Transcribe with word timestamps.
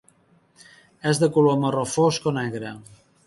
És 1.11 1.21
de 1.25 1.29
color 1.37 1.59
marró 1.65 1.85
fosc 1.97 2.27
o 2.31 2.35
negre. 2.41 2.73